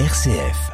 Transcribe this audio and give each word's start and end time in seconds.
RCF. 0.00 0.72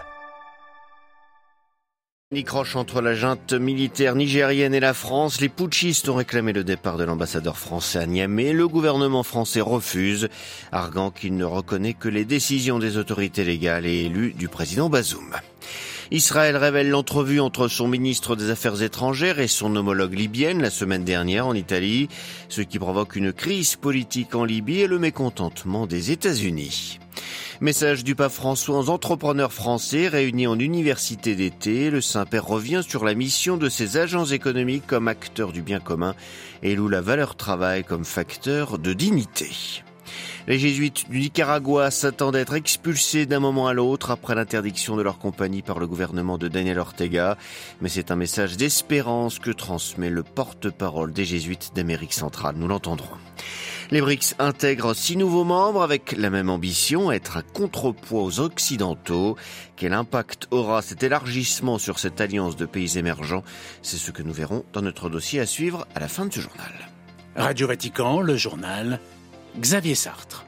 Nicroche 2.32 2.74
entre 2.74 3.02
la 3.02 3.15
junte 3.15 3.52
militaire 3.52 4.14
nigérienne 4.14 4.72
et 4.72 4.80
la 4.80 4.95
France, 4.95 5.43
les 5.43 5.50
putschistes 5.50 6.08
ont 6.08 6.14
réclamé 6.14 6.54
le 6.54 6.64
départ 6.64 6.96
de 6.96 7.04
l'ambassadeur 7.04 7.59
français 7.59 7.98
à 7.98 8.06
Niamey. 8.06 8.54
Le 8.54 8.67
gouvernement 8.67 9.22
français 9.22 9.61
refuse, 9.61 10.30
arguant 10.72 11.11
qu'il 11.11 11.37
ne 11.37 11.45
reconnaît 11.45 11.93
que 11.93 12.09
les 12.09 12.25
décisions 12.25 12.79
des 12.79 12.96
autorités 12.96 13.45
légales 13.45 13.84
et 13.84 14.06
élues 14.06 14.32
du 14.32 14.48
président 14.48 14.88
Bazoum. 14.88 15.37
Israël 16.11 16.57
révèle 16.57 16.89
l'entrevue 16.89 17.41
entre 17.41 17.68
son 17.68 17.89
ministre 17.89 18.37
des 18.37 18.48
Affaires 18.48 18.82
étrangères 18.82 19.39
et 19.39 19.48
son 19.48 19.77
homologue 19.77 20.14
libyenne 20.14 20.62
la 20.62 20.71
semaine 20.71 21.05
dernière 21.05 21.46
en 21.46 21.52
Italie, 21.55 22.09
ce 22.48 22.62
qui 22.62 22.79
provoque 22.79 23.16
une 23.16 23.34
crise 23.34 23.77
politique 23.77 24.34
en 24.34 24.45
Libye 24.45 24.80
et 24.80 24.87
le 24.87 24.98
mécontentement 24.98 25.87
des 25.87 26.11
États-Unis. 26.11 26.98
Message 27.62 28.04
du 28.04 28.14
pape 28.14 28.32
François 28.32 28.79
aux 28.79 28.88
entrepreneurs 28.88 29.53
français 29.53 30.08
réunis 30.08 30.46
en 30.46 30.58
université 30.58 31.36
d'été. 31.36 31.90
Le 31.90 32.01
Saint-Père 32.01 32.47
revient 32.47 32.80
sur 32.83 33.05
la 33.05 33.12
mission 33.12 33.59
de 33.59 33.69
ses 33.69 33.98
agents 33.98 34.25
économiques 34.25 34.87
comme 34.87 35.09
acteurs 35.09 35.52
du 35.52 35.61
bien 35.61 35.79
commun 35.79 36.15
et 36.62 36.75
loue 36.75 36.88
la 36.88 37.02
valeur 37.02 37.37
travail 37.37 37.85
comme 37.85 38.07
facteur 38.07 38.79
de 38.79 38.95
dignité. 38.95 39.51
Les 40.49 40.59
jésuites 40.59 41.11
du 41.11 41.19
Nicaragua 41.19 41.91
s'attendent 41.91 42.37
à 42.37 42.41
être 42.41 42.55
expulsés 42.55 43.27
d'un 43.27 43.41
moment 43.41 43.66
à 43.66 43.74
l'autre 43.74 44.11
après 44.11 44.35
l'interdiction 44.35 44.97
de 44.97 45.02
leur 45.02 45.19
compagnie 45.19 45.61
par 45.61 45.79
le 45.79 45.87
gouvernement 45.87 46.38
de 46.38 46.49
Daniel 46.49 46.79
Ortega. 46.79 47.37
Mais 47.83 47.91
c'est 47.91 48.11
un 48.11 48.16
message 48.16 48.57
d'espérance 48.57 49.38
que 49.38 49.51
transmet 49.51 50.09
le 50.09 50.23
porte-parole 50.23 51.13
des 51.13 51.27
jésuites 51.27 51.73
d'Amérique 51.74 52.15
centrale. 52.15 52.55
Nous 52.57 52.69
l'entendrons. 52.69 53.19
Les 53.93 54.01
BRICS 54.01 54.37
intègrent 54.39 54.95
six 54.95 55.17
nouveaux 55.17 55.43
membres 55.43 55.83
avec 55.83 56.12
la 56.17 56.30
même 56.30 56.49
ambition, 56.49 57.11
être 57.11 57.37
un 57.37 57.43
contrepoids 57.43 58.23
aux 58.23 58.39
Occidentaux. 58.39 59.37
Quel 59.75 59.95
impact 59.95 60.47
aura 60.53 60.80
cet 60.80 61.03
élargissement 61.03 61.77
sur 61.77 61.99
cette 61.99 62.21
alliance 62.21 62.55
de 62.55 62.66
pays 62.66 62.99
émergents? 62.99 63.43
C'est 63.83 63.96
ce 63.96 64.12
que 64.12 64.22
nous 64.22 64.33
verrons 64.33 64.64
dans 64.72 64.83
notre 64.83 65.11
dossier 65.11 65.41
à 65.41 65.46
suivre 65.46 65.88
à 65.96 65.98
la 65.98 66.06
fin 66.06 66.27
de 66.27 66.33
ce 66.33 66.38
journal. 66.38 66.72
Radio 67.34 67.66
Vatican, 67.66 68.20
le 68.20 68.36
journal 68.36 69.00
Xavier 69.58 69.96
Sartre. 69.96 70.46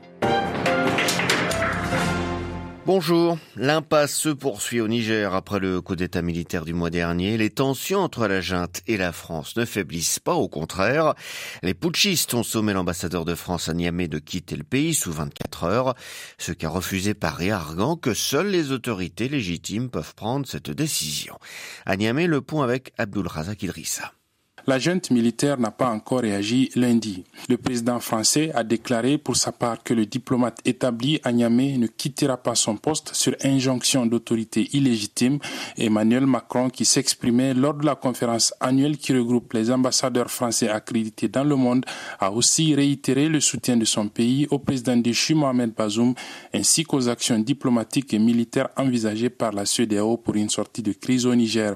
Bonjour. 2.85 3.39
L'impasse 3.55 4.13
se 4.17 4.29
poursuit 4.29 4.81
au 4.81 4.89
Niger 4.89 5.35
après 5.35 5.61
le 5.61 5.81
coup 5.81 5.95
d'état 5.95 6.21
militaire 6.21 6.65
du 6.65 6.75
mois 6.75 6.91
dernier. 6.91 7.39
Les 7.39 7.49
tensions 7.49 8.01
entre 8.01 8.27
la 8.27 8.41
junte 8.41 8.81
et 8.89 8.97
la 8.97 9.13
France 9.13 9.57
ne 9.57 9.65
faiblissent 9.65 10.19
pas, 10.19 10.35
au 10.35 10.49
contraire. 10.49 11.15
Les 11.63 11.75
putschistes 11.75 12.35
ont 12.35 12.43
sommé 12.43 12.73
l'ambassadeur 12.73 13.25
de 13.25 13.37
France 13.37 13.69
à 13.69 13.75
Niamey 13.75 14.09
de 14.09 14.19
quitter 14.19 14.57
le 14.57 14.65
pays 14.65 14.95
sous 14.95 15.13
24 15.13 15.65
heures, 15.65 15.95
ce 16.39 16.51
qu'a 16.51 16.69
refusé 16.69 17.15
Paris, 17.15 17.53
arguant 17.53 17.95
que 17.95 18.15
seules 18.15 18.51
les 18.51 18.73
autorités 18.73 19.29
légitimes 19.29 19.89
peuvent 19.89 20.17
prendre 20.17 20.45
cette 20.49 20.71
décision. 20.71 21.39
À 21.87 21.97
Niamey, 21.97 22.27
le 22.27 22.41
pont 22.41 22.63
avec 22.63 22.93
Abdul 22.99 23.29
Razak 23.29 23.63
Idrissa. 23.63 24.13
La 24.69 24.79
junte 24.79 25.11
militaire 25.11 25.59
n'a 25.59 25.73
pas 25.73 25.89
encore 25.91 26.21
réagi 26.21 26.71
lundi. 26.77 27.25
Le 27.49 27.57
président 27.57 27.99
français 27.99 28.53
a 28.55 28.63
déclaré 28.63 29.19
pour 29.19 29.35
sa 29.35 29.51
part 29.51 29.83
que 29.83 29.93
le 29.93 30.07
diplomate 30.07 30.61
établi 30.65 31.19
à 31.25 31.33
Niamey 31.33 31.79
ne 31.79 31.89
quittera 31.89 32.37
pas 32.37 32.55
son 32.55 32.77
poste 32.77 33.13
sur 33.13 33.35
injonction 33.43 34.07
d'autorité 34.07 34.69
illégitime. 34.73 35.41
Emmanuel 35.77 36.27
Macron, 36.27 36.71
qui 36.71 36.85
s'exprimait 36.85 37.55
lors 37.55 37.75
de 37.75 37.85
la 37.85 37.97
conférence 37.97 38.55
annuelle 38.61 38.99
qui 38.99 39.13
regroupe 39.13 39.53
les 39.53 39.69
ambassadeurs 39.73 40.31
français 40.31 40.69
accrédités 40.69 41.27
dans 41.27 41.43
le 41.43 41.57
monde, 41.57 41.85
a 42.21 42.31
aussi 42.31 42.73
réitéré 42.77 43.29
le 43.29 43.41
soutien 43.41 43.77
de 43.77 43.85
son 43.85 44.07
pays 44.07 44.47
au 44.53 44.61
président 44.61 44.97
déchu 44.97 45.35
Mohamed 45.35 45.73
Bazoum 45.75 46.15
ainsi 46.55 46.85
qu'aux 46.85 47.09
actions 47.09 47.41
diplomatiques 47.41 48.15
et 48.15 48.21
militaires 48.21 48.69
envisagées 48.77 49.31
par 49.31 49.51
la 49.51 49.67
CEDEAO 49.67 50.19
pour 50.19 50.37
une 50.37 50.51
sortie 50.51 50.83
de 50.83 50.93
crise 50.93 51.27
au 51.27 51.35
Niger. 51.35 51.75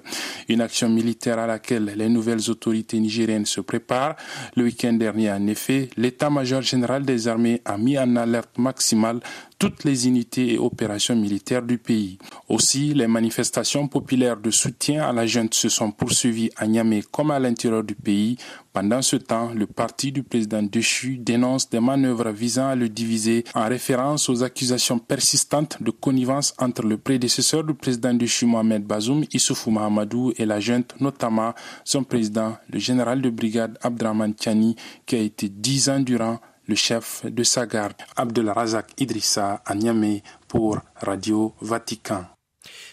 Une 0.48 0.60
action 0.60 0.88
militaire 0.88 1.40
à 1.40 1.48
laquelle 1.48 1.92
les 1.96 2.08
nouvelles 2.08 2.48
autorités 2.48 2.75
nigérienne 2.92 3.46
se 3.46 3.60
prépare. 3.60 4.16
Le 4.56 4.64
week-end 4.64 4.92
dernier, 4.94 5.30
en 5.30 5.46
effet, 5.46 5.90
l'état-major 5.96 6.62
général 6.62 7.04
des 7.04 7.28
armées 7.28 7.62
a 7.64 7.78
mis 7.78 7.98
en 7.98 8.16
alerte 8.16 8.58
maximale 8.58 9.20
toutes 9.58 9.84
les 9.84 10.06
unités 10.06 10.54
et 10.54 10.58
opérations 10.58 11.16
militaires 11.16 11.62
du 11.62 11.78
pays. 11.78 12.18
Aussi, 12.48 12.92
les 12.92 13.06
manifestations 13.06 13.88
populaires 13.88 14.36
de 14.36 14.50
soutien 14.50 15.02
à 15.04 15.12
la 15.12 15.26
junte 15.26 15.54
se 15.54 15.68
sont 15.68 15.90
poursuivies 15.90 16.50
à 16.56 16.66
Niamey 16.66 17.02
comme 17.10 17.30
à 17.30 17.38
l'intérieur 17.38 17.82
du 17.82 17.94
pays. 17.94 18.36
Pendant 18.72 19.00
ce 19.00 19.16
temps, 19.16 19.52
le 19.54 19.66
parti 19.66 20.12
du 20.12 20.22
président 20.22 20.62
Déchu 20.62 21.16
dénonce 21.16 21.70
des 21.70 21.80
manœuvres 21.80 22.28
visant 22.30 22.68
à 22.68 22.74
le 22.74 22.90
diviser 22.90 23.44
en 23.54 23.66
référence 23.66 24.28
aux 24.28 24.42
accusations 24.42 24.98
persistantes 24.98 25.82
de 25.82 25.90
connivence 25.90 26.52
entre 26.58 26.82
le 26.82 26.98
prédécesseur 26.98 27.64
du 27.64 27.72
président 27.72 28.12
Déchu 28.12 28.44
Mohamed 28.44 28.84
Bazoum, 28.84 29.24
Issoufou 29.32 29.70
Mahamadou, 29.70 30.34
et 30.36 30.44
la 30.44 30.60
junte, 30.60 30.94
notamment 31.00 31.54
son 31.84 32.04
président, 32.04 32.56
le 32.70 32.78
général 32.78 33.22
de 33.22 33.30
brigade 33.30 33.78
Abdraman 33.80 34.34
Tiani, 34.34 34.76
qui 35.06 35.16
a 35.16 35.20
été 35.20 35.48
dix 35.48 35.88
ans 35.88 36.00
durant 36.00 36.38
le 36.66 36.74
chef 36.74 37.24
de 37.24 37.42
sa 37.42 37.66
garde, 37.66 37.94
Abdelrazak 38.16 38.92
Idrissa, 39.00 39.62
à 39.64 39.74
Niamey 39.74 40.22
pour 40.48 40.78
Radio 40.96 41.54
Vatican. 41.60 42.24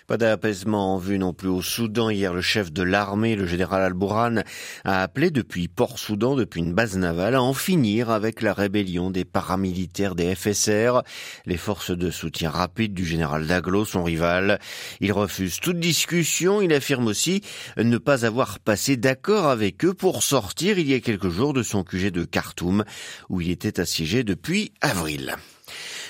Pas 0.08 0.18
d'apaisement 0.18 0.96
en 0.96 0.98
vue 0.98 1.18
non 1.18 1.34
plus 1.34 1.48
au 1.48 1.62
Soudan. 1.62 2.10
Hier, 2.10 2.34
le 2.34 2.42
chef 2.42 2.74
de 2.74 2.84
l'armée, 2.84 3.36
le 3.36 3.46
général 3.46 3.82
Al-Bourhan, 3.84 4.44
a 4.84 5.02
appelé 5.02 5.32
depuis 5.32 5.68
Port-Soudan, 5.68 6.36
depuis 6.36 6.60
une 6.60 6.74
base 6.74 6.98
navale, 6.98 7.36
à 7.36 7.42
en 7.42 7.54
finir 7.54 8.10
avec 8.10 8.42
la 8.42 8.54
rébellion 8.54 9.12
des 9.12 9.24
paramilitaires 9.26 10.16
des 10.16 10.36
FSR. 10.36 11.02
Les 11.46 11.58
forces 11.58 11.92
de 11.92 12.12
soutien 12.12 12.50
rapide 12.50 12.94
du 12.94 13.06
général 13.06 13.48
Daglo, 13.48 13.86
son 13.86 14.04
rival. 14.04 14.60
Il 15.00 15.14
refuse 15.14 15.60
toute 15.60 15.80
discussion. 15.80 16.62
Il 16.62 16.74
affirme 16.74 17.08
aussi 17.08 17.42
ne 17.78 17.98
pas 17.98 18.26
avoir 18.26 18.60
passé 18.60 18.98
d'accord 18.98 19.48
avec 19.48 19.86
eux 19.86 19.94
pour 19.94 20.24
sortir 20.24 20.80
il 20.80 20.90
y 20.90 20.94
a 20.94 21.00
quelques 21.00 21.30
jours 21.30 21.54
de 21.54 21.64
son 21.64 21.84
QG 21.84 22.12
de 22.12 22.26
Khartoum, 22.26 22.84
où 23.30 23.42
il 23.42 23.52
était 23.52 23.80
assiégé 23.80 24.24
depuis 24.24 24.74
avril. 24.82 25.36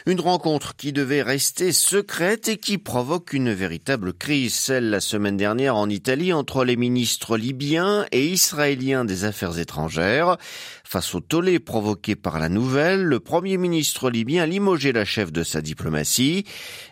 Une 0.06 0.20
rencontre 0.20 0.76
qui 0.76 0.92
devait 0.92 1.22
rester 1.22 1.72
secrète 1.72 2.48
et 2.48 2.58
qui 2.58 2.78
provoque 2.78 3.34
une 3.34 3.54
véritable 3.54 4.14
crise, 4.14 4.54
celle 4.54 4.90
la 4.90 5.00
semaine 5.00 5.38
dernière 5.38 5.76
en 5.76 5.90
Italie 5.90 6.34
entre 6.34 6.66
les 6.66 6.76
ministres 6.76 7.38
libyens 7.38 8.06
et 8.12 8.28
israéliens 8.28 9.06
des 9.06 9.24
Affaires 9.24 9.60
étrangères. 9.60 10.38
Face 10.84 11.16
au 11.16 11.22
tollé 11.22 11.60
provoqué 11.60 12.16
par 12.16 12.38
la 12.38 12.50
nouvelle, 12.50 13.04
le 13.04 13.20
premier 13.20 13.58
ministre 13.58 14.10
libyen 14.10 14.44
a 14.44 14.46
limogé 14.46 14.92
la 14.92 15.06
chef 15.06 15.32
de 15.32 15.44
sa 15.44 15.62
diplomatie. 15.62 16.46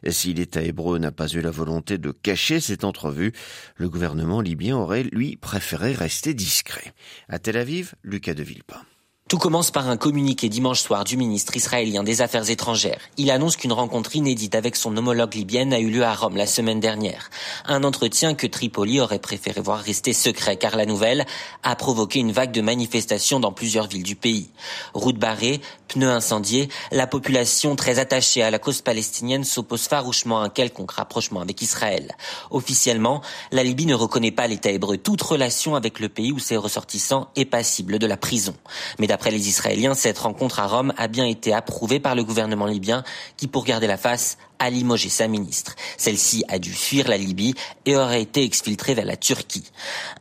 Si 0.08 0.34
l'État 0.34 0.62
hébreu 0.62 0.98
n'a 0.98 1.12
pas 1.12 1.28
eu 1.28 1.42
la 1.42 1.52
volonté 1.52 1.98
de 1.98 2.12
cacher 2.12 2.60
cette 2.60 2.84
entrevue, 2.84 3.34
le 3.76 3.90
gouvernement 3.90 4.42
libyen 4.42 4.78
aurait, 4.78 5.04
lui, 5.04 5.36
préféré 5.36 5.94
rester 5.94 6.34
discret. 6.34 6.94
À 7.30 7.40
Tel 7.40 7.58
Aviv, 7.58 7.94
Lucas 8.04 8.34
de 8.34 8.44
Villepin. 8.44 8.82
Tout 9.32 9.38
commence 9.38 9.72
par 9.72 9.88
un 9.88 9.96
communiqué 9.96 10.50
dimanche 10.50 10.82
soir 10.82 11.06
du 11.06 11.16
ministre 11.16 11.56
israélien 11.56 12.04
des 12.04 12.22
Affaires 12.22 12.50
étrangères. 12.50 13.00
Il 13.16 13.32
annonce 13.32 13.56
qu'une 13.56 13.72
rencontre 13.72 14.18
inédite 14.18 14.56
avec 14.56 14.76
son 14.76 14.98
homologue 14.98 15.36
libyenne 15.36 15.72
a 15.72 15.80
eu 15.80 15.90
lieu 15.90 16.04
à 16.04 16.14
Rome 16.14 16.36
la 16.36 16.46
semaine 16.46 16.82
dernière. 16.82 17.30
Un 17.64 17.86
entretien 17.86 18.34
que 18.34 18.46
Tripoli 18.46 19.00
aurait 19.00 19.20
préféré 19.20 19.62
voir 19.62 19.80
rester 19.80 20.12
secret 20.12 20.58
car 20.58 20.76
la 20.76 20.86
nouvelle 20.86 21.26
a 21.64 21.78
provoqué 21.78 22.20
une 22.20 22.34
vague 22.34 22.52
de 22.52 22.60
manifestations 22.60 23.40
dans 23.40 23.54
plusieurs 23.54 23.88
villes 23.88 24.04
du 24.04 24.18
pays. 24.18 24.50
Routes 24.94 25.18
barrées, 25.18 25.62
pneus 25.88 26.12
incendiés, 26.12 26.68
la 26.92 27.08
population 27.08 27.78
très 27.78 28.00
attachée 28.00 28.44
à 28.44 28.52
la 28.52 28.60
cause 28.60 28.82
palestinienne 28.82 29.46
s'oppose 29.46 29.88
farouchement 29.88 30.42
à 30.42 30.44
un 30.44 30.50
quelconque 30.50 30.92
rapprochement 30.92 31.40
avec 31.40 31.62
Israël. 31.62 32.18
Officiellement, 32.50 33.22
la 33.54 33.64
Libye 33.64 33.86
ne 33.86 33.96
reconnaît 33.96 34.32
pas 34.32 34.48
l'État 34.48 34.72
hébreu. 34.72 34.98
Toute 34.98 35.22
relation 35.22 35.76
avec 35.76 36.02
le 36.02 36.10
pays 36.10 36.34
où 36.34 36.40
ses 36.40 36.58
ressortissants 36.58 37.30
est 37.38 37.46
passible 37.46 37.98
de 37.98 38.08
la 38.08 38.18
prison. 38.18 38.56
Mais 39.00 39.08
D'après 39.22 39.38
les 39.38 39.50
Israéliens, 39.50 39.94
cette 39.94 40.18
rencontre 40.18 40.60
à 40.60 40.66
Rome 40.66 40.94
a 40.98 41.08
bien 41.08 41.28
été 41.28 41.54
approuvée 41.54 42.00
par 42.00 42.16
le 42.16 42.24
gouvernement 42.24 42.66
libyen 42.66 43.04
qui, 43.38 43.46
pour 43.46 43.66
garder 43.66 43.86
la 43.86 43.98
face, 43.98 44.40
a 44.58 44.72
limogé 44.72 45.10
sa 45.10 45.28
ministre. 45.28 45.76
Celle-ci 45.96 46.44
a 46.48 46.58
dû 46.58 46.74
fuir 46.74 47.08
la 47.08 47.18
Libye 47.18 47.54
et 47.86 47.96
aurait 47.96 48.24
été 48.24 48.44
exfiltrée 48.44 48.96
vers 48.96 49.06
la 49.06 49.18
Turquie. 49.18 49.66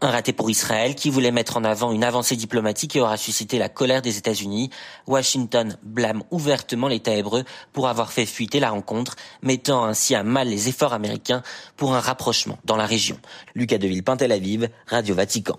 Un 0.03 0.11
raté 0.11 0.35
pour 0.35 0.51
Israël 0.51 0.95
qui 0.95 1.09
voulait 1.09 1.31
mettre 1.31 1.57
en 1.57 1.65
avant 1.65 1.93
une 1.93 2.05
avancée 2.05 2.37
diplomatique 2.37 2.95
et 2.95 3.01
aura 3.01 3.17
suscité 3.17 3.59
la 3.59 3.71
colère 3.71 4.03
des 4.03 4.19
États-Unis. 4.19 4.69
Washington 5.07 5.79
blâme 5.83 6.23
ouvertement 6.31 6.89
l'État 6.89 7.15
hébreu 7.15 7.45
pour 7.73 7.89
avoir 7.89 8.13
fait 8.13 8.27
fuiter 8.27 8.61
la 8.61 8.69
rencontre, 8.69 9.17
mettant 9.41 9.83
ainsi 9.87 10.15
à 10.15 10.25
mal 10.25 10.49
les 10.49 10.69
efforts 10.69 10.93
américains 10.93 11.43
pour 11.79 11.95
un 11.95 12.01
rapprochement 12.01 12.59
dans 12.67 12.77
la 12.77 12.85
région. 12.85 13.19
Lucas 13.55 13.79
Deville, 13.79 14.05
Tel 14.19 14.31
Aviv, 14.31 14.69
Radio 14.89 15.15
Vatican. 15.15 15.59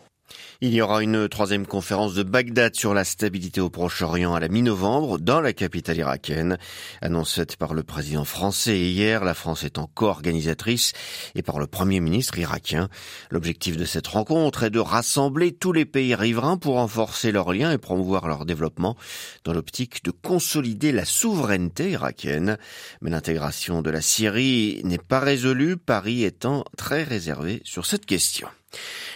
Il 0.61 0.73
y 0.73 0.81
aura 0.81 1.01
une 1.01 1.27
troisième 1.27 1.65
conférence 1.65 2.13
de 2.13 2.21
Bagdad 2.21 2.75
sur 2.75 2.93
la 2.93 3.03
stabilité 3.03 3.61
au 3.61 3.69
Proche-Orient 3.69 4.35
à 4.35 4.39
la 4.39 4.47
mi-novembre 4.47 5.17
dans 5.17 5.41
la 5.41 5.53
capitale 5.53 5.97
irakienne. 5.97 6.57
Annonce 7.01 7.33
faite 7.33 7.55
par 7.55 7.73
le 7.73 7.81
président 7.81 8.25
français 8.25 8.79
hier, 8.79 9.23
la 9.23 9.33
France 9.33 9.63
étant 9.63 9.89
co-organisatrice 9.93 10.93
et 11.33 11.41
par 11.41 11.57
le 11.57 11.65
premier 11.65 11.99
ministre 11.99 12.37
irakien. 12.37 12.89
L'objectif 13.31 13.75
de 13.75 13.85
cette 13.85 14.07
rencontre 14.07 14.63
est 14.63 14.69
de 14.69 14.79
rassembler 14.79 15.51
tous 15.51 15.73
les 15.73 15.85
pays 15.85 16.13
riverains 16.13 16.57
pour 16.57 16.75
renforcer 16.75 17.31
leurs 17.31 17.53
liens 17.53 17.71
et 17.71 17.77
promouvoir 17.77 18.27
leur 18.27 18.45
développement 18.45 18.95
dans 19.43 19.53
l'optique 19.53 20.03
de 20.03 20.11
consolider 20.11 20.91
la 20.91 21.05
souveraineté 21.05 21.91
irakienne. 21.91 22.57
Mais 23.01 23.09
l'intégration 23.09 23.81
de 23.81 23.89
la 23.89 24.01
Syrie 24.01 24.81
n'est 24.83 24.97
pas 24.97 25.19
résolue, 25.19 25.77
Paris 25.77 26.23
étant 26.23 26.65
très 26.77 27.03
réservé 27.03 27.61
sur 27.63 27.85
cette 27.85 28.05
question. 28.05 28.47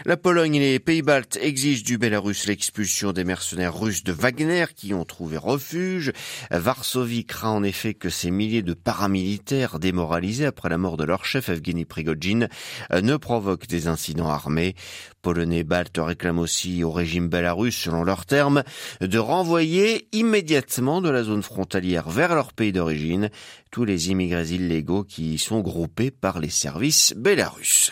La 0.06 0.18
Pologne 0.18 0.56
et 0.56 0.60
les 0.60 0.80
Pays-Baltes 0.80 1.38
exigent 1.42 1.84
du 1.84 1.98
Bélarus 1.98 2.48
l'expulsion 2.48 3.14
des 3.14 3.24
mercenaires 3.24 3.78
russes 3.78 4.04
de 4.04 4.12
Wagner 4.12 4.66
qui 4.76 4.94
ont 4.94 5.06
trouvé 5.06 5.38
refuge. 5.38 6.12
Varsovie 6.52 7.26
craint 7.26 7.52
en 7.52 7.64
effet 7.64 7.94
que 7.94 8.10
ces 8.10 8.32
milliers 8.32 8.62
de 8.62 8.74
paramilitaires 8.74 9.80
démoralisés 9.80 10.46
après 10.46 10.70
la 10.70 10.78
mort 10.78 10.98
de 10.98 11.06
leur 11.06 11.26
chef 11.26 11.50
Evgeny 11.50 11.86
Prigogine 11.86 12.50
ne 12.92 13.16
provoquent 13.18 13.68
des 13.68 13.88
incidents 13.88 14.30
armés. 14.30 14.76
Polonais 15.22 15.64
baltes 15.64 15.98
réclament 15.98 16.40
aussi 16.40 16.84
au 16.84 16.92
régime 16.92 17.30
bélarus, 17.30 17.76
selon 17.76 18.04
leurs 18.04 18.26
termes, 18.26 18.64
de 19.02 19.18
renvoyer 19.18 20.08
immédiatement 20.12 21.02
de 21.02 21.10
la 21.10 21.24
zone 21.24 21.44
frontalière 21.44 22.10
vers 22.10 22.36
leur 22.36 22.54
pays 22.54 22.72
d'origine 22.72 23.30
tous 23.72 23.86
les 23.86 24.10
immigrés 24.12 24.52
illégaux 24.52 25.04
qui 25.04 25.34
y 25.34 25.38
sont 25.38 25.62
groupés 25.62 26.12
par 26.12 26.40
les 26.40 26.50
services 26.50 27.14
bélarusses. 27.18 27.92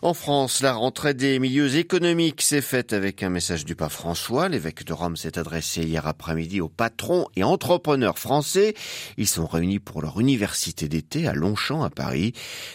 En 0.00 0.14
France, 0.14 0.60
la 0.60 0.74
rentrée 0.74 1.12
des 1.12 1.40
milieux 1.40 1.74
économiques 1.74 2.42
s'est 2.42 2.60
faite 2.60 2.92
avec 2.92 3.24
un 3.24 3.30
message 3.30 3.64
du 3.64 3.74
pape 3.74 3.90
François. 3.90 4.48
L'évêque 4.48 4.84
de 4.84 4.92
Rome 4.92 5.16
s'est 5.16 5.40
adressé 5.40 5.82
hier 5.82 6.06
après-midi 6.06 6.60
aux 6.60 6.68
patrons 6.68 7.26
et 7.34 7.42
entrepreneurs 7.42 8.20
français. 8.20 8.74
Ils 9.16 9.26
sont 9.26 9.46
réunis 9.46 9.80
pour 9.80 10.00
leur 10.00 10.20
université 10.20 10.88
d'été 10.88 11.26
à 11.26 11.32
Longchamp 11.32 11.82
à 11.82 11.90
Paris. 11.90 12.32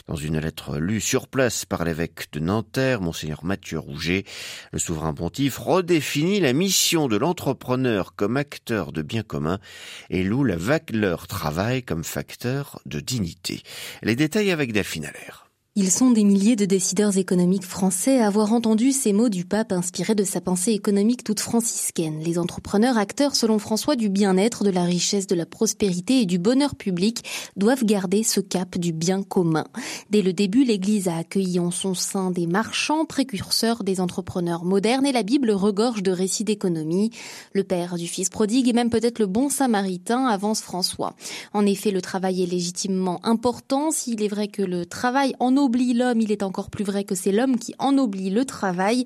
Dans 0.08 0.18
une 0.18 0.38
lettre 0.38 0.78
lue 0.78 1.00
sur 1.00 1.30
place 1.30 1.64
par 1.64 1.86
l'évêque 1.86 2.28
de 2.34 2.42
Nanterre, 2.42 3.00
monseigneur 3.00 3.46
Mathieu 3.46 3.80
Rouget, 3.80 4.26
le 4.74 4.80
souverain 4.80 5.14
pontife 5.14 5.60
redéfinit 5.60 6.42
la 6.42 6.52
mission 6.52 7.08
de 7.08 7.16
l'entrepreneur 7.16 8.16
comme 8.16 8.36
acteur 8.36 8.92
de 8.92 9.02
bien 9.02 9.24
commun 9.24 9.60
et 10.10 10.24
loue 10.24 10.44
la 10.44 10.58
valeur 10.58 11.28
travail 11.28 11.84
comme 11.84 12.04
facteur 12.04 12.82
de 12.86 13.00
dignité. 13.00 13.64
Les 14.02 14.18
détails 14.18 14.52
avec. 14.52 14.74
Ils 15.76 15.90
sont 15.90 16.12
des 16.12 16.24
milliers 16.24 16.56
de 16.56 16.66
décideurs 16.66 17.18
économiques 17.18 17.66
français 17.66 18.20
à 18.20 18.28
avoir 18.28 18.54
entendu 18.54 18.92
ces 18.92 19.12
mots 19.12 19.30
du 19.30 19.44
pape 19.44 19.72
inspirés 19.72 20.14
de 20.14 20.24
sa 20.24 20.40
pensée 20.40 20.72
économique 20.72 21.24
toute 21.24 21.40
franciscaine. 21.40 22.20
Les 22.20 22.38
entrepreneurs, 22.38 23.00
acteurs 23.00 23.36
selon 23.36 23.58
François 23.58 23.96
du 23.96 24.08
bien-être, 24.08 24.64
de 24.64 24.70
la 24.70 24.84
richesse, 24.84 25.26
de 25.26 25.34
la 25.34 25.48
prospérité 25.48 26.22
et 26.22 26.28
du 26.28 26.38
bonheur 26.38 26.76
public 26.76 27.24
doivent 27.56 27.86
garder 27.86 28.22
ce 28.22 28.40
cap 28.40 28.78
du 28.78 28.94
bien 28.94 29.24
commun. 29.24 29.66
Dès 30.12 30.22
le 30.22 30.32
début, 30.32 30.64
l'Église 30.64 31.08
a 31.08 31.18
accueilli 31.18 31.60
en 31.60 31.72
son 31.72 31.96
sein 31.96 32.30
des 32.30 32.46
marchands, 32.46 33.06
précurseurs 33.06 33.84
des 33.84 34.00
entrepreneurs 34.00 34.66
modernes 34.66 35.08
et 35.08 35.12
la 35.12 35.24
Bible 35.24 35.50
regorge 35.50 36.04
de 36.04 36.12
récits 36.12 36.44
d'économie. 36.44 37.10
Le 37.54 37.64
père 37.64 37.96
du 37.96 38.06
fils 38.06 38.30
prodigue 38.30 38.70
et 38.70 38.74
même 38.74 38.92
peut-être 38.92 39.18
le 39.18 39.26
bon 39.26 39.50
samaritain 39.50 40.28
avance 40.28 40.62
François. 40.62 41.16
En 41.52 41.66
effet, 41.66 41.90
le 41.90 42.02
travail 42.04 42.44
est 42.44 42.52
légitimement 42.52 43.20
important. 43.26 43.90
S'il 43.90 44.22
est 44.22 44.28
vrai 44.28 44.50
que 44.50 44.62
le 44.62 44.86
travail 44.86 45.34
en 45.40 45.63
l'homme, 45.68 46.22
il 46.22 46.32
est 46.32 46.44
encore 46.44 46.70
plus 46.70 46.84
vrai 46.84 47.04
que 47.04 47.16
c'est 47.16 47.32
l'homme 47.32 47.58
qui 47.58 47.74
ennoblit 47.80 48.30
le 48.30 48.46
travail. 48.46 49.06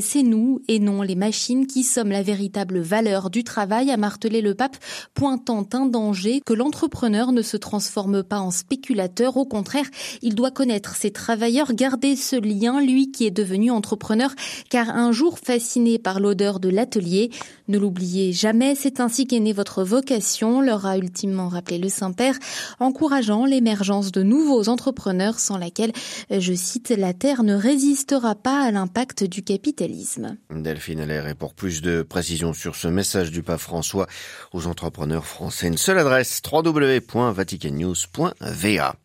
C'est 0.00 0.22
nous 0.22 0.60
et 0.68 0.78
non 0.78 1.02
les 1.02 1.14
machines 1.14 1.66
qui 1.66 1.82
sommes 1.82 2.10
la 2.10 2.22
véritable 2.22 2.80
valeur 2.80 3.30
du 3.30 3.44
travail, 3.44 3.90
a 3.90 3.96
martelé 3.96 4.40
le 4.40 4.54
pape, 4.54 4.76
pointant 5.14 5.66
un 5.72 5.86
danger 5.86 6.40
que 6.44 6.52
l'entrepreneur 6.52 7.32
ne 7.32 7.42
se 7.42 7.56
transforme 7.56 8.22
pas 8.22 8.38
en 8.38 8.50
spéculateur. 8.50 9.36
Au 9.36 9.44
contraire, 9.44 9.86
il 10.22 10.34
doit 10.34 10.50
connaître 10.50 10.96
ses 10.96 11.10
travailleurs, 11.10 11.72
garder 11.72 12.16
ce 12.16 12.36
lien, 12.36 12.80
lui 12.80 13.10
qui 13.10 13.26
est 13.26 13.30
devenu 13.30 13.70
entrepreneur, 13.70 14.30
car 14.70 14.90
un 14.90 15.12
jour 15.12 15.38
fasciné 15.38 15.98
par 15.98 16.20
l'odeur 16.20 16.60
de 16.60 16.68
l'atelier, 16.68 17.30
ne 17.68 17.78
l'oubliez 17.78 18.32
jamais, 18.32 18.74
c'est 18.74 19.00
ainsi 19.00 19.26
qu'est 19.26 19.40
née 19.40 19.52
votre 19.52 19.82
vocation, 19.82 20.60
leur 20.60 20.86
a 20.86 20.96
ultimement 20.98 21.48
rappelé 21.48 21.78
le 21.78 21.88
Saint-Père, 21.88 22.38
encourageant 22.78 23.44
l'émergence 23.44 24.12
de 24.12 24.22
nouveaux 24.22 24.68
entrepreneurs 24.68 25.38
sans 25.38 25.58
laquelle 25.58 25.92
je 26.30 26.54
cite, 26.54 26.90
la 26.90 27.12
Terre 27.12 27.42
ne 27.42 27.54
résistera 27.54 28.34
pas 28.34 28.64
à 28.64 28.70
l'impact 28.70 29.24
du 29.24 29.42
capitalisme. 29.42 30.36
Delphine 30.50 31.00
Allaire, 31.00 31.28
et 31.28 31.34
pour 31.34 31.54
plus 31.54 31.82
de 31.82 32.02
précisions 32.02 32.52
sur 32.52 32.76
ce 32.76 32.88
message 32.88 33.30
du 33.30 33.42
pape 33.42 33.60
François 33.60 34.06
aux 34.52 34.66
entrepreneurs 34.66 35.26
français, 35.26 35.68
une 35.68 35.78
seule 35.78 35.98
adresse, 35.98 36.42
www.vaticannews.va. 36.50 38.96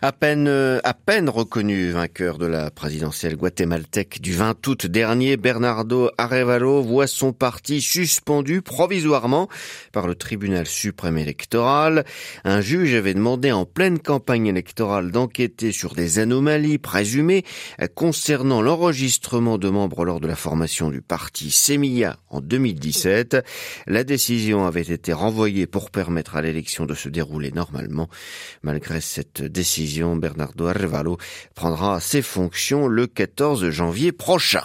À 0.00 0.12
peine, 0.12 0.48
à 0.48 0.94
peine 0.94 1.28
reconnu 1.28 1.90
vainqueur 1.90 2.38
de 2.38 2.46
la 2.46 2.70
présidentielle 2.70 3.36
guatémaltèque 3.36 4.20
du 4.20 4.32
20 4.32 4.66
août 4.66 4.86
dernier, 4.86 5.36
Bernardo 5.36 6.10
Arevalo 6.18 6.82
voit 6.82 7.06
son 7.06 7.32
parti 7.32 7.80
suspendu 7.80 8.62
provisoirement 8.62 9.48
par 9.92 10.06
le 10.06 10.14
tribunal 10.14 10.66
suprême 10.66 11.18
électoral. 11.18 12.04
Un 12.44 12.60
juge 12.60 12.94
avait 12.94 13.14
demandé 13.14 13.52
en 13.52 13.64
pleine 13.64 13.98
campagne 13.98 14.46
électorale 14.46 15.10
d'enquêter 15.10 15.72
sur 15.72 15.94
des 15.94 16.18
anomalies 16.28 16.76
présumées 16.76 17.42
concernant 17.94 18.60
l'enregistrement 18.60 19.56
de 19.56 19.70
membres 19.70 20.04
lors 20.04 20.20
de 20.20 20.28
la 20.28 20.36
formation 20.36 20.90
du 20.90 21.00
parti 21.00 21.50
Semilla 21.50 22.18
en 22.28 22.42
2017. 22.42 23.38
La 23.86 24.04
décision 24.04 24.66
avait 24.66 24.82
été 24.82 25.14
renvoyée 25.14 25.66
pour 25.66 25.90
permettre 25.90 26.36
à 26.36 26.42
l'élection 26.42 26.84
de 26.84 26.94
se 26.94 27.08
dérouler 27.08 27.50
normalement. 27.50 28.10
Malgré 28.62 29.00
cette 29.00 29.42
décision, 29.42 30.16
Bernardo 30.16 30.66
Arevalo 30.66 31.16
prendra 31.54 31.98
ses 31.98 32.20
fonctions 32.20 32.88
le 32.88 33.06
14 33.06 33.70
janvier 33.70 34.12
prochain. 34.12 34.64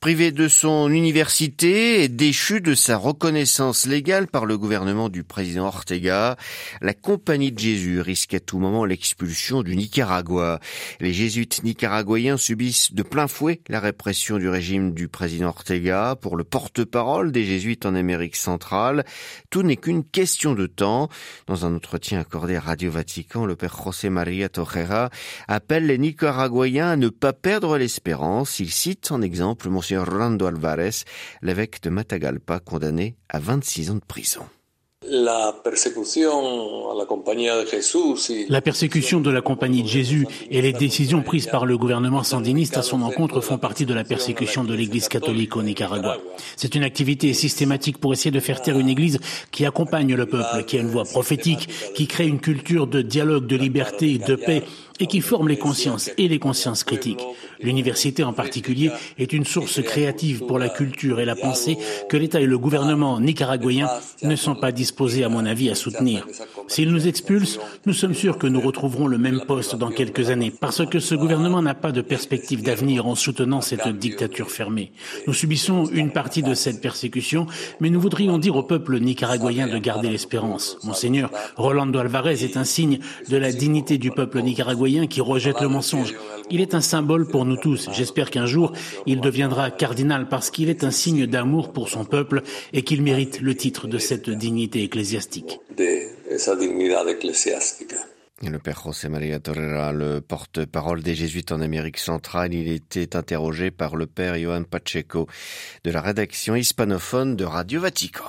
Privé 0.00 0.32
de 0.32 0.48
son 0.48 0.90
université 0.90 2.02
et 2.02 2.08
déchu 2.08 2.60
de 2.60 2.74
sa 2.74 2.96
reconnaissance 2.96 3.86
légale 3.86 4.26
par 4.26 4.46
le 4.46 4.58
gouvernement 4.58 5.08
du 5.08 5.22
président 5.22 5.66
Ortega, 5.66 6.36
la 6.80 6.92
Compagnie 6.92 7.52
de 7.52 7.58
Jésus 7.58 8.00
risque 8.00 8.34
à 8.34 8.40
tout 8.40 8.58
moment 8.58 8.84
l'expulsion 8.84 9.62
du 9.62 9.76
Nicaragua. 9.76 10.58
Les 10.98 11.12
jésuites 11.12 11.62
nicaraguayens 11.62 12.36
subissent 12.36 12.92
de 12.94 13.04
plein 13.04 13.28
fouet 13.28 13.60
la 13.68 13.78
répression 13.78 14.38
du 14.38 14.48
régime 14.48 14.92
du 14.92 15.06
président 15.06 15.48
Ortega 15.48 16.16
pour 16.20 16.36
le 16.36 16.42
porte-parole 16.42 17.30
des 17.30 17.44
jésuites 17.44 17.86
en 17.86 17.94
Amérique 17.94 18.36
centrale. 18.36 19.04
Tout 19.50 19.62
n'est 19.62 19.76
qu'une 19.76 20.02
question 20.04 20.54
de 20.54 20.66
temps. 20.66 21.10
Dans 21.46 21.64
un 21.64 21.76
entretien 21.76 22.18
accordé 22.18 22.56
à 22.56 22.60
Radio 22.60 22.90
Vatican, 22.90 23.46
le 23.46 23.54
père 23.54 23.76
José 23.84 24.10
María 24.10 24.48
Tojera 24.48 25.10
appelle 25.46 25.86
les 25.86 25.98
Nicaraguayens 25.98 26.90
à 26.90 26.96
ne 26.96 27.08
pas 27.08 27.32
perdre 27.32 27.78
l'espérance. 27.78 28.58
Il 28.58 28.70
cite 28.70 29.12
en 29.12 29.22
Monsieur 29.70 30.02
Rolando 30.02 30.46
Alvarez, 30.46 31.04
l'évêque 31.40 31.82
de 31.82 31.90
Matagalpa, 31.90 32.60
condamné 32.60 33.16
à 33.28 33.38
26 33.38 33.90
ans 33.90 33.94
de 33.94 34.04
prison. 34.06 34.42
La 35.08 35.52
persécution 38.60 39.20
de 39.20 39.30
la 39.30 39.40
compagnie 39.40 39.82
de 39.82 39.88
Jésus 39.88 40.26
et 40.50 40.62
les 40.62 40.72
décisions 40.72 41.22
prises 41.22 41.46
par 41.46 41.66
le 41.66 41.76
gouvernement 41.76 42.22
sandiniste 42.22 42.76
à 42.76 42.82
son 42.82 43.02
encontre 43.02 43.40
font 43.40 43.58
partie 43.58 43.84
de 43.84 43.94
la 43.94 44.04
persécution 44.04 44.64
de 44.64 44.74
l'Église 44.74 45.08
catholique 45.08 45.56
au 45.56 45.62
Nicaragua. 45.62 46.18
C'est 46.56 46.74
une 46.74 46.84
activité 46.84 47.32
systématique 47.34 47.98
pour 47.98 48.12
essayer 48.12 48.30
de 48.30 48.38
faire 48.38 48.62
taire 48.62 48.78
une 48.78 48.88
Église 48.88 49.18
qui 49.50 49.66
accompagne 49.66 50.14
le 50.14 50.26
peuple, 50.26 50.64
qui 50.66 50.78
a 50.78 50.80
une 50.80 50.90
voix 50.90 51.04
prophétique, 51.04 51.68
qui 51.94 52.06
crée 52.06 52.26
une 52.28 52.40
culture 52.40 52.86
de 52.86 53.02
dialogue, 53.02 53.46
de 53.46 53.56
liberté, 53.56 54.18
de 54.18 54.36
paix 54.36 54.62
et 55.00 55.06
qui 55.06 55.20
forme 55.20 55.48
les 55.48 55.58
consciences 55.58 56.10
et 56.18 56.28
les 56.28 56.38
consciences 56.38 56.84
critiques. 56.84 57.22
L'université 57.60 58.24
en 58.24 58.32
particulier 58.32 58.90
est 59.18 59.32
une 59.32 59.44
source 59.44 59.80
créative 59.82 60.44
pour 60.46 60.58
la 60.58 60.68
culture 60.68 61.20
et 61.20 61.24
la 61.24 61.36
pensée 61.36 61.78
que 62.08 62.16
l'État 62.16 62.40
et 62.40 62.46
le 62.46 62.58
gouvernement 62.58 63.20
nicaraguayen 63.20 63.88
ne 64.22 64.36
sont 64.36 64.54
pas 64.54 64.72
disposés, 64.72 65.24
à 65.24 65.28
mon 65.28 65.46
avis, 65.46 65.70
à 65.70 65.74
soutenir. 65.74 66.26
S'ils 66.66 66.90
nous 66.90 67.06
expulsent, 67.06 67.60
nous 67.86 67.92
sommes 67.92 68.14
sûrs 68.14 68.38
que 68.38 68.46
nous 68.46 68.60
retrouverons 68.60 69.06
le 69.06 69.18
même 69.18 69.42
poste 69.46 69.76
dans 69.76 69.90
quelques 69.90 70.30
années, 70.30 70.50
parce 70.50 70.84
que 70.86 70.98
ce 70.98 71.14
gouvernement 71.14 71.62
n'a 71.62 71.74
pas 71.74 71.92
de 71.92 72.00
perspective 72.00 72.62
d'avenir 72.62 73.06
en 73.06 73.14
soutenant 73.14 73.60
cette 73.60 73.88
dictature 73.88 74.50
fermée. 74.50 74.92
Nous 75.26 75.34
subissons 75.34 75.86
une 75.86 76.10
partie 76.10 76.42
de 76.42 76.54
cette 76.54 76.80
persécution, 76.80 77.46
mais 77.80 77.90
nous 77.90 78.00
voudrions 78.00 78.38
dire 78.38 78.56
au 78.56 78.62
peuple 78.62 78.98
nicaraguayen 78.98 79.68
de 79.68 79.78
garder 79.78 80.10
l'espérance. 80.10 80.78
Monseigneur 80.84 81.30
Rolando 81.56 81.98
Alvarez 81.98 82.44
est 82.44 82.56
un 82.56 82.64
signe 82.64 82.98
de 83.28 83.36
la 83.36 83.52
dignité 83.52 83.98
du 83.98 84.10
peuple 84.10 84.40
nicaraguayen 84.40 84.81
qui 85.08 85.20
rejette 85.20 85.60
le 85.60 85.68
mensonge. 85.68 86.14
Il 86.50 86.60
est 86.60 86.74
un 86.74 86.80
symbole 86.80 87.28
pour 87.28 87.44
nous 87.44 87.56
tous. 87.56 87.88
J'espère 87.92 88.30
qu'un 88.30 88.46
jour, 88.46 88.72
il 89.06 89.20
deviendra 89.20 89.70
cardinal 89.70 90.28
parce 90.28 90.50
qu'il 90.50 90.68
est 90.68 90.84
un 90.84 90.90
signe 90.90 91.26
d'amour 91.26 91.72
pour 91.72 91.88
son 91.88 92.04
peuple 92.04 92.42
et 92.72 92.82
qu'il 92.82 93.02
mérite 93.02 93.40
le 93.40 93.54
titre 93.54 93.86
de 93.86 93.98
cette 93.98 94.28
dignité 94.28 94.82
ecclésiastique. 94.82 95.60
Le 98.44 98.58
père 98.58 98.82
José 98.84 99.08
María 99.08 99.38
Torrera, 99.38 99.92
le 99.92 100.20
porte-parole 100.20 101.02
des 101.02 101.14
Jésuites 101.14 101.52
en 101.52 101.60
Amérique 101.60 101.98
centrale, 101.98 102.52
il 102.52 102.72
était 102.72 103.14
interrogé 103.14 103.70
par 103.70 103.94
le 103.94 104.06
père 104.06 104.36
Johan 104.36 104.64
Pacheco 104.64 105.28
de 105.84 105.90
la 105.92 106.00
rédaction 106.00 106.56
hispanophone 106.56 107.36
de 107.36 107.44
Radio 107.44 107.80
Vatican. 107.80 108.24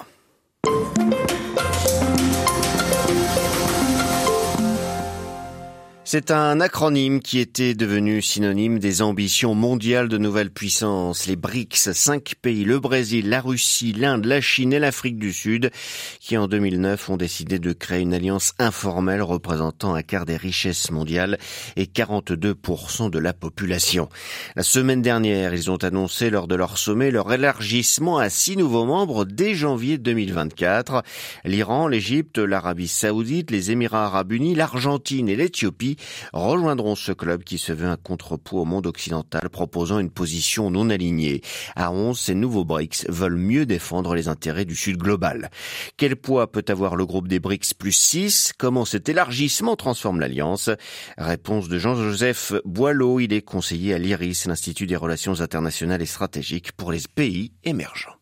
C'est 6.14 6.30
un 6.30 6.62
acronyme 6.62 7.22
qui 7.22 7.40
était 7.40 7.74
devenu 7.74 8.22
synonyme 8.22 8.78
des 8.78 9.02
ambitions 9.02 9.56
mondiales 9.56 10.10
de 10.10 10.20
nouvelles 10.20 10.52
puissances. 10.52 11.26
Les 11.26 11.36
BRICS, 11.36 11.92
cinq 11.94 12.36
pays, 12.40 12.66
le 12.66 12.78
Brésil, 12.78 13.30
la 13.30 13.42
Russie, 13.42 13.94
l'Inde, 13.94 14.26
la 14.26 14.40
Chine 14.40 14.74
et 14.74 14.80
l'Afrique 14.80 15.18
du 15.18 15.34
Sud, 15.34 15.72
qui 16.20 16.38
en 16.38 16.48
2009 16.48 17.10
ont 17.10 17.18
décidé 17.18 17.58
de 17.58 17.74
créer 17.74 18.02
une 18.02 18.14
alliance 18.14 18.54
informelle 18.60 19.24
représentant 19.24 19.96
un 19.96 20.04
quart 20.04 20.28
des 20.28 20.38
richesses 20.38 20.92
mondiales 20.92 21.40
et 21.78 21.86
42% 21.86 23.10
de 23.10 23.18
la 23.18 23.34
population. 23.34 24.08
La 24.56 24.62
semaine 24.62 25.02
dernière, 25.02 25.56
ils 25.56 25.72
ont 25.72 25.84
annoncé 25.84 26.30
lors 26.30 26.48
de 26.48 26.54
leur 26.54 26.78
sommet 26.78 27.10
leur 27.10 27.34
élargissement 27.34 28.20
à 28.20 28.30
six 28.30 28.56
nouveaux 28.56 28.86
membres 28.86 29.26
dès 29.26 29.56
janvier 29.56 29.98
2024. 29.98 31.02
L'Iran, 31.44 31.88
l'Égypte, 31.88 32.38
l'Arabie 32.38 32.88
Saoudite, 32.88 33.50
les 33.50 33.72
Émirats 33.72 34.06
Arabes 34.06 34.34
Unis, 34.34 34.54
l'Argentine 34.54 35.28
et 35.28 35.36
l'Éthiopie 35.36 35.98
rejoindront 36.34 36.96
ce 36.96 37.12
club 37.12 37.44
qui 37.44 37.58
se 37.58 37.72
veut 37.72 37.88
un 37.88 37.98
contrepoids 37.98 38.62
au 38.62 38.66
monde 38.66 38.88
occidental 38.88 39.50
proposant 39.50 40.00
une 40.00 40.10
position 40.10 40.70
non 40.70 40.90
alignée. 40.90 41.42
À 41.76 41.92
11, 41.92 42.20
ces 42.20 42.36
nouveaux 42.36 42.66
BRICS 42.66 43.06
veulent 43.10 43.38
mieux 43.38 43.66
défendre 43.66 44.16
les 44.16 44.28
intérêts 44.28 44.66
du 44.66 44.76
Sud 44.76 44.98
global. 44.98 45.50
Quel 45.98 46.16
poids 46.16 46.52
peut 46.52 46.66
avoir 46.68 46.96
le 46.96 47.06
groupe 47.06 47.28
des 47.28 47.40
BRICS 47.40 47.74
plus 47.78 47.92
6 47.92 48.54
Comment 48.58 48.86
cet 48.86 49.10
élargissement 49.10 49.76
transforme 49.76 50.20
l'alliance? 50.20 50.70
Réponse 51.18 51.70
de 51.70 51.78
Jean-Joseph 51.78 52.54
Boileau, 52.66 53.20
il 53.20 53.34
est 53.34 53.42
conseiller 53.42 53.94
à 53.94 53.98
l'IRIS, 53.98 54.46
l'Institut 54.48 54.88
des 54.88 54.96
relations 54.96 55.42
internationales 55.42 56.02
et 56.02 56.08
stratégiques 56.08 56.72
pour 56.74 56.92
les 56.92 57.02
pays 57.16 57.52
émergents. 57.64 58.16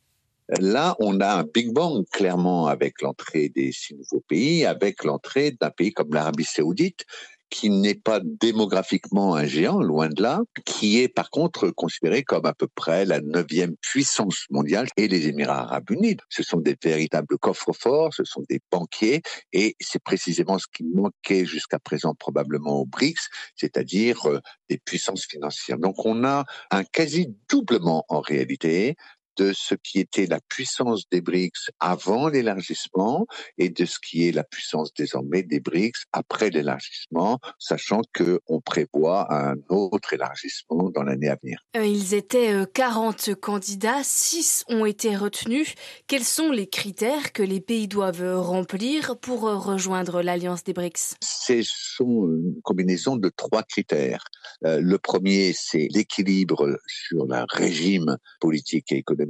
Là, 0.59 0.95
on 0.99 1.21
a 1.21 1.39
un 1.39 1.43
Big 1.43 1.71
Bang 1.71 2.03
clairement 2.11 2.67
avec 2.67 3.01
l'entrée 3.01 3.47
des 3.47 3.71
six 3.71 3.95
nouveaux 3.95 4.23
pays, 4.27 4.65
avec 4.65 5.05
l'entrée 5.05 5.51
d'un 5.51 5.69
pays 5.69 5.93
comme 5.93 6.13
l'Arabie 6.13 6.43
saoudite, 6.43 7.05
qui 7.51 7.69
n'est 7.69 7.95
pas 7.95 8.19
démographiquement 8.23 9.35
un 9.35 9.45
géant, 9.45 9.81
loin 9.81 10.07
de 10.07 10.23
là, 10.23 10.39
qui 10.65 10.99
est 10.99 11.09
par 11.09 11.29
contre 11.29 11.69
considéré 11.69 12.23
comme 12.23 12.45
à 12.45 12.53
peu 12.53 12.67
près 12.73 13.05
la 13.05 13.19
neuvième 13.19 13.75
puissance 13.81 14.45
mondiale 14.49 14.87
et 14.97 15.07
les 15.07 15.27
Émirats 15.27 15.61
arabes 15.61 15.91
unis. 15.91 16.17
Ce 16.29 16.41
sont 16.41 16.59
des 16.59 16.75
véritables 16.81 17.37
coffres 17.37 17.73
forts, 17.73 18.13
ce 18.13 18.23
sont 18.23 18.43
des 18.49 18.61
banquiers 18.71 19.21
et 19.51 19.75
c'est 19.79 20.01
précisément 20.01 20.57
ce 20.57 20.67
qui 20.73 20.85
manquait 20.85 21.45
jusqu'à 21.45 21.77
présent 21.77 22.15
probablement 22.15 22.79
aux 22.79 22.85
BRICS, 22.85 23.27
c'est-à-dire 23.55 24.25
euh, 24.27 24.39
des 24.69 24.77
puissances 24.77 25.25
financières. 25.25 25.77
Donc 25.77 26.05
on 26.05 26.23
a 26.23 26.45
un 26.71 26.83
quasi 26.85 27.35
doublement 27.49 28.05
en 28.07 28.21
réalité 28.21 28.95
de 29.37 29.53
ce 29.53 29.75
qui 29.75 29.99
était 29.99 30.25
la 30.25 30.39
puissance 30.49 31.07
des 31.09 31.21
BRICS 31.21 31.71
avant 31.79 32.27
l'élargissement 32.27 33.25
et 33.57 33.69
de 33.69 33.85
ce 33.85 33.97
qui 33.99 34.27
est 34.27 34.31
la 34.31 34.43
puissance 34.43 34.93
désormais 34.93 35.43
des 35.43 35.59
BRICS 35.59 36.05
après 36.11 36.49
l'élargissement, 36.49 37.39
sachant 37.59 38.01
que 38.13 38.41
on 38.47 38.61
prévoit 38.61 39.33
un 39.33 39.55
autre 39.69 40.13
élargissement 40.13 40.89
dans 40.89 41.03
l'année 41.03 41.29
à 41.29 41.37
venir. 41.41 41.59
Euh, 41.75 41.85
ils 41.85 42.13
étaient 42.13 42.65
40 42.73 43.29
euh, 43.29 43.35
candidats, 43.35 44.01
6 44.03 44.65
ont 44.69 44.85
été 44.85 45.15
retenus. 45.15 45.73
Quels 46.07 46.23
sont 46.23 46.51
les 46.51 46.67
critères 46.67 47.33
que 47.33 47.43
les 47.43 47.61
pays 47.61 47.87
doivent 47.87 48.39
remplir 48.39 49.17
pour 49.19 49.47
euh, 49.47 49.57
rejoindre 49.57 50.21
l'alliance 50.21 50.63
des 50.63 50.73
BRICS? 50.73 51.15
Ce 51.21 51.61
sont 51.63 52.27
une 52.27 52.61
combinaison 52.63 53.15
de 53.15 53.29
trois 53.29 53.63
critères. 53.63 54.25
le 54.61 54.97
premier, 54.97 55.53
c'est 55.53 55.87
l'équilibre 55.91 56.77
sur 56.87 57.25
le 57.25 57.45
régime 57.49 58.17
politique 58.39 58.91
et 58.91 58.97
économique 58.97 59.20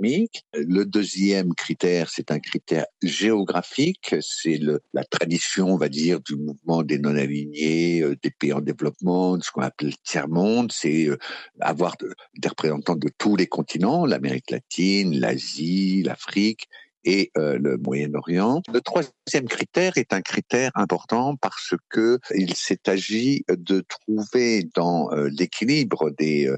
le 0.54 0.84
deuxième 0.84 1.54
critère, 1.54 2.10
c'est 2.10 2.32
un 2.32 2.40
critère 2.40 2.86
géographique, 3.02 4.16
c'est 4.22 4.60
la 4.94 5.04
tradition, 5.04 5.74
on 5.74 5.78
va 5.78 5.90
dire, 5.90 6.20
du 6.22 6.36
mouvement 6.36 6.84
des 6.84 7.00
non-alignés, 7.00 8.02
euh, 8.02 8.16
des 8.22 8.32
pays 8.32 8.54
en 8.54 8.62
développement, 8.62 9.38
de 9.38 9.44
ce 9.44 9.52
qu'on 9.52 9.62
appelle 9.62 9.90
le 9.90 9.94
tiers-monde, 10.04 10.72
c'est 10.72 11.08
euh, 11.08 11.18
avoir 11.60 11.96
des 12.38 12.48
représentants 12.48 12.96
de 12.96 13.10
tous 13.18 13.36
les 13.36 13.48
continents, 13.48 14.06
l'Amérique 14.06 14.52
latine, 14.52 15.20
l'Asie, 15.20 16.04
l'Afrique, 16.04 16.68
et 17.04 17.32
euh, 17.38 17.58
le 17.60 17.78
Moyen-Orient. 17.78 18.62
Le 18.72 18.82
troisième 18.82 19.48
critère 19.48 19.98
est 19.98 20.14
un 20.14 20.22
critère 20.22 20.72
important 20.76 21.36
parce 21.36 21.74
que 21.90 22.20
il 22.36 22.56
s'est 22.56 22.88
agi 22.88 23.44
de 23.50 23.84
trouver 23.88 24.68
dans 24.76 25.10
l'équilibre 25.12 26.12
des 26.12 26.50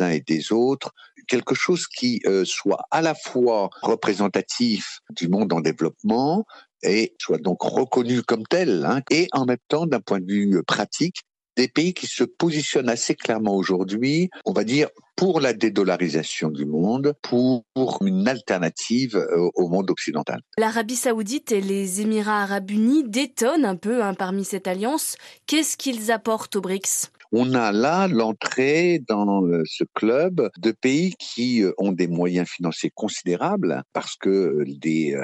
uns 0.00 0.10
et 0.10 0.20
des 0.20 0.52
autres 0.52 0.92
quelque 1.26 1.54
chose 1.54 1.86
qui 1.86 2.20
euh, 2.26 2.44
soit 2.44 2.84
à 2.90 3.02
la 3.02 3.14
fois 3.14 3.70
représentatif 3.82 5.00
du 5.10 5.28
monde 5.28 5.52
en 5.52 5.60
développement 5.60 6.44
et 6.82 7.14
soit 7.18 7.38
donc 7.38 7.62
reconnu 7.62 8.22
comme 8.22 8.44
tel, 8.44 8.84
hein, 8.84 9.00
et 9.10 9.28
en 9.32 9.46
même 9.46 9.56
temps, 9.68 9.86
d'un 9.86 10.00
point 10.00 10.20
de 10.20 10.30
vue 10.30 10.62
pratique, 10.66 11.22
des 11.56 11.68
pays 11.68 11.94
qui 11.94 12.06
se 12.06 12.24
positionnent 12.24 12.88
assez 12.88 13.14
clairement 13.14 13.54
aujourd'hui, 13.54 14.30
on 14.44 14.52
va 14.52 14.64
dire, 14.64 14.88
pour 15.16 15.40
la 15.40 15.52
dédollarisation 15.52 16.50
du 16.50 16.66
monde, 16.66 17.14
pour 17.22 17.64
une 18.04 18.26
alternative 18.26 19.16
euh, 19.16 19.48
au 19.54 19.68
monde 19.68 19.90
occidental. 19.90 20.40
L'Arabie 20.58 20.96
saoudite 20.96 21.52
et 21.52 21.60
les 21.60 22.00
Émirats 22.00 22.42
arabes 22.42 22.70
unis 22.70 23.04
détonnent 23.04 23.64
un 23.64 23.76
peu 23.76 24.02
hein, 24.02 24.14
parmi 24.14 24.44
cette 24.44 24.66
alliance. 24.66 25.16
Qu'est-ce 25.46 25.76
qu'ils 25.76 26.10
apportent 26.10 26.56
aux 26.56 26.60
BRICS? 26.60 27.10
On 27.32 27.54
a 27.54 27.72
là 27.72 28.06
l'entrée 28.08 29.00
dans 29.08 29.44
euh, 29.44 29.62
ce 29.66 29.84
club 29.94 30.50
de 30.58 30.72
pays 30.72 31.14
qui 31.18 31.62
euh, 31.62 31.72
ont 31.78 31.92
des 31.92 32.08
moyens 32.08 32.48
financiers 32.48 32.92
considérables 32.94 33.82
parce 33.92 34.16
que 34.16 34.64
des 34.66 35.16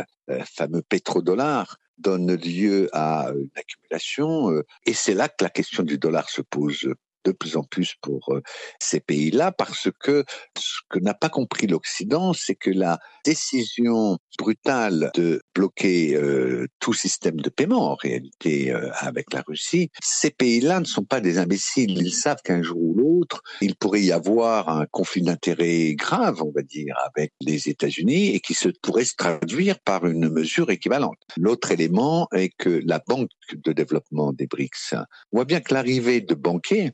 fameux 0.44 0.82
pétrodollars 0.88 1.76
donnent 2.00 2.34
lieu 2.34 2.88
à 2.92 3.30
une 3.34 3.50
accumulation 3.56 4.50
et 4.86 4.94
c'est 4.94 5.14
là 5.14 5.28
que 5.28 5.44
la 5.44 5.50
question 5.50 5.82
du 5.82 5.98
dollar 5.98 6.28
se 6.28 6.42
pose 6.42 6.88
de 7.24 7.32
plus 7.32 7.56
en 7.56 7.62
plus 7.62 7.94
pour 8.00 8.32
euh, 8.32 8.42
ces 8.78 9.00
pays-là 9.00 9.52
parce 9.52 9.88
que 10.00 10.24
ce 10.58 10.80
que 10.88 10.98
n'a 10.98 11.14
pas 11.14 11.28
compris 11.28 11.66
l'Occident, 11.66 12.32
c'est 12.32 12.54
que 12.54 12.70
la 12.70 12.98
décision 13.24 14.18
brutale 14.38 15.10
de 15.14 15.42
bloquer 15.54 16.14
euh, 16.14 16.66
tout 16.78 16.92
système 16.92 17.36
de 17.36 17.50
paiement 17.50 17.92
en 17.92 17.94
réalité 17.94 18.72
euh, 18.72 18.90
avec 18.98 19.32
la 19.32 19.42
Russie, 19.46 19.90
ces 20.02 20.30
pays-là 20.30 20.80
ne 20.80 20.84
sont 20.84 21.04
pas 21.04 21.20
des 21.20 21.38
imbéciles. 21.38 21.98
Ils 21.98 22.12
savent 22.12 22.42
qu'un 22.42 22.62
jour 22.62 22.80
ou 22.80 22.94
l'autre, 22.94 23.42
il 23.60 23.74
pourrait 23.76 24.02
y 24.02 24.12
avoir 24.12 24.68
un 24.68 24.86
conflit 24.86 25.22
d'intérêts 25.22 25.94
grave, 25.94 26.42
on 26.42 26.50
va 26.50 26.62
dire, 26.62 26.96
avec 27.06 27.32
les 27.40 27.68
États-Unis 27.68 28.34
et 28.34 28.40
qui 28.40 28.54
se 28.54 28.68
pourrait 28.82 29.04
se 29.04 29.14
traduire 29.16 29.78
par 29.80 30.06
une 30.06 30.28
mesure 30.28 30.70
équivalente. 30.70 31.18
L'autre 31.36 31.70
élément 31.72 32.28
est 32.32 32.50
que 32.56 32.80
la 32.84 33.00
Banque 33.06 33.30
de 33.54 33.72
développement 33.72 34.32
des 34.32 34.46
BRICS 34.46 34.94
voit 35.32 35.44
bien 35.44 35.60
que 35.60 35.74
l'arrivée 35.74 36.20
de 36.20 36.34
banquiers 36.34 36.92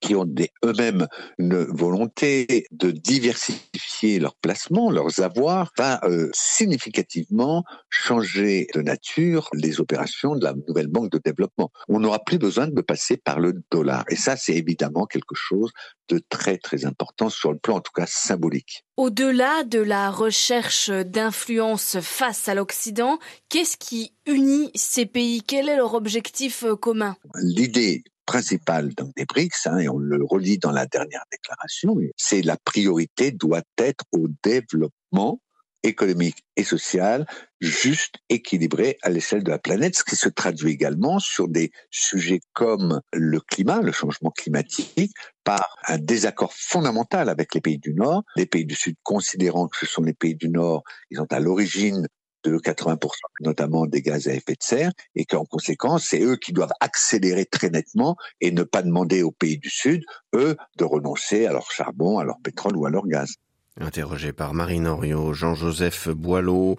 qui 0.00 0.14
ont 0.14 0.26
eux-mêmes 0.64 1.06
une 1.38 1.64
volonté 1.64 2.66
de 2.70 2.90
diversifier 2.90 4.18
leurs 4.18 4.36
placements, 4.36 4.90
leurs 4.90 5.20
avoirs, 5.20 5.70
va 5.76 6.00
euh, 6.04 6.30
significativement 6.32 7.64
changer 7.88 8.66
de 8.74 8.82
nature 8.82 9.48
les 9.52 9.80
opérations 9.80 10.34
de 10.34 10.44
la 10.44 10.54
nouvelle 10.66 10.88
banque 10.88 11.10
de 11.10 11.20
développement. 11.24 11.70
On 11.88 12.00
n'aura 12.00 12.18
plus 12.20 12.38
besoin 12.38 12.66
de 12.66 12.80
passer 12.80 13.16
par 13.16 13.40
le 13.40 13.62
dollar. 13.70 14.04
Et 14.08 14.16
ça, 14.16 14.36
c'est 14.36 14.54
évidemment 14.54 15.06
quelque 15.06 15.34
chose 15.34 15.70
de 16.08 16.20
très 16.28 16.58
très 16.58 16.84
important 16.84 17.28
sur 17.28 17.52
le 17.52 17.58
plan 17.58 17.76
en 17.76 17.80
tout 17.80 17.92
cas 17.94 18.06
symbolique. 18.06 18.84
Au-delà 18.96 19.64
de 19.64 19.78
la 19.78 20.10
recherche 20.10 20.90
d'influence 20.90 21.98
face 22.00 22.48
à 22.48 22.54
l'Occident, 22.54 23.18
qu'est-ce 23.48 23.76
qui 23.76 24.12
unit 24.26 24.70
ces 24.74 25.06
pays? 25.06 25.42
Quel 25.42 25.68
est 25.68 25.76
leur 25.76 25.94
objectif 25.94 26.64
euh, 26.64 26.76
commun? 26.76 27.16
L'idée 27.42 28.04
principal 28.26 28.90
des 29.16 29.24
BRICS, 29.24 29.66
hein, 29.66 29.78
et 29.78 29.88
on 29.88 29.98
le 29.98 30.24
relit 30.24 30.58
dans 30.58 30.72
la 30.72 30.86
dernière 30.86 31.24
déclaration, 31.30 31.96
c'est 32.16 32.42
la 32.42 32.56
priorité 32.56 33.30
doit 33.30 33.62
être 33.78 34.04
au 34.12 34.28
développement 34.42 35.40
économique 35.82 36.44
et 36.56 36.64
social 36.64 37.26
juste, 37.60 38.16
équilibré 38.28 38.98
à 39.02 39.10
l'échelle 39.10 39.42
de 39.42 39.50
la 39.50 39.58
planète, 39.58 39.96
ce 39.96 40.04
qui 40.04 40.16
se 40.16 40.28
traduit 40.28 40.72
également 40.72 41.18
sur 41.18 41.48
des 41.48 41.70
sujets 41.90 42.40
comme 42.52 43.00
le 43.12 43.40
climat, 43.40 43.80
le 43.80 43.92
changement 43.92 44.30
climatique, 44.30 45.12
par 45.44 45.76
un 45.88 45.98
désaccord 45.98 46.52
fondamental 46.54 47.28
avec 47.28 47.54
les 47.54 47.60
pays 47.60 47.78
du 47.78 47.94
Nord, 47.94 48.22
les 48.36 48.46
pays 48.46 48.64
du 48.64 48.74
Sud 48.74 48.96
considérant 49.02 49.68
que 49.68 49.78
ce 49.78 49.86
sont 49.86 50.02
les 50.02 50.14
pays 50.14 50.36
du 50.36 50.48
Nord, 50.48 50.82
ils 51.10 51.18
sont 51.18 51.32
à 51.32 51.40
l'origine 51.40 52.06
de 52.44 52.56
80% 52.58 53.08
notamment 53.40 53.86
des 53.86 54.02
gaz 54.02 54.28
à 54.28 54.34
effet 54.34 54.54
de 54.54 54.62
serre 54.62 54.92
et 55.14 55.24
qu'en 55.24 55.44
conséquence, 55.44 56.06
c'est 56.08 56.22
eux 56.22 56.36
qui 56.36 56.52
doivent 56.52 56.72
accélérer 56.80 57.44
très 57.44 57.70
nettement 57.70 58.16
et 58.40 58.50
ne 58.50 58.62
pas 58.62 58.82
demander 58.82 59.22
aux 59.22 59.32
pays 59.32 59.58
du 59.58 59.70
Sud, 59.70 60.04
eux, 60.34 60.56
de 60.78 60.84
renoncer 60.84 61.46
à 61.46 61.52
leur 61.52 61.70
charbon, 61.70 62.18
à 62.18 62.24
leur 62.24 62.38
pétrole 62.42 62.76
ou 62.76 62.86
à 62.86 62.90
leur 62.90 63.06
gaz. 63.06 63.36
Interrogé 63.80 64.32
par 64.32 64.52
Marine 64.52 64.86
Henriot, 64.86 65.32
Jean-Joseph 65.32 66.08
Boileau, 66.08 66.76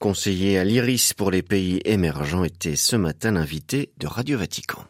conseiller 0.00 0.58
à 0.58 0.64
l'IRIS 0.64 1.12
pour 1.16 1.30
les 1.30 1.42
pays 1.42 1.80
émergents, 1.84 2.42
était 2.42 2.74
ce 2.74 2.96
matin 2.96 3.30
l'invité 3.32 3.92
de 3.98 4.08
Radio 4.08 4.38
Vatican. 4.38 4.84